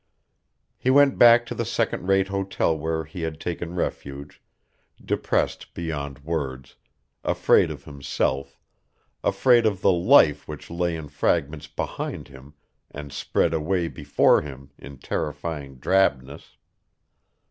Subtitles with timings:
[0.79, 4.41] He went back to the second rate hotel where he had taken refuge,
[4.99, 6.75] depressed beyond words,
[7.23, 8.57] afraid of himself,
[9.23, 12.55] afraid of the life which lay in fragments behind him
[12.89, 16.57] and spread away before him in terrifying drabness.